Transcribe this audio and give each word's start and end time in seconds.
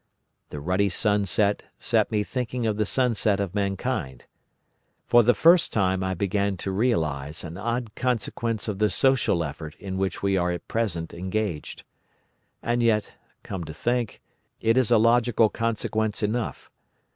The 0.49 0.59
ruddy 0.59 0.89
sunset 0.89 1.61
set 1.77 2.09
me 2.11 2.23
thinking 2.23 2.65
of 2.65 2.77
the 2.77 2.87
sunset 2.87 3.39
of 3.39 3.53
mankind. 3.53 4.25
For 5.05 5.21
the 5.21 5.35
first 5.35 5.71
time 5.71 6.03
I 6.03 6.15
began 6.15 6.57
to 6.57 6.71
realise 6.71 7.43
an 7.43 7.55
odd 7.55 7.93
consequence 7.93 8.67
of 8.67 8.79
the 8.79 8.89
social 8.89 9.43
effort 9.43 9.75
in 9.75 9.99
which 9.99 10.23
we 10.23 10.37
are 10.37 10.49
at 10.49 10.67
present 10.67 11.13
engaged. 11.13 11.83
And 12.63 12.81
yet, 12.81 13.13
come 13.43 13.63
to 13.65 13.75
think, 13.75 14.23
it 14.59 14.75
is 14.75 14.89
a 14.89 14.97
logical 14.97 15.49
consequence 15.49 16.23
enough. 16.23 16.71